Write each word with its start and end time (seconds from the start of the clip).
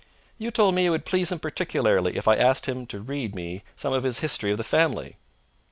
"You 0.39 0.49
told 0.49 0.73
me 0.73 0.87
it 0.87 0.89
would 0.89 1.05
please 1.05 1.31
him 1.31 1.37
particularly 1.37 2.15
if 2.17 2.27
I 2.27 2.35
asked 2.35 2.65
him 2.65 2.87
to 2.87 3.01
read 3.01 3.35
me 3.35 3.63
some 3.75 3.93
of 3.93 4.01
his 4.01 4.17
history 4.17 4.49
of 4.49 4.57
the 4.57 4.63
family." 4.63 5.15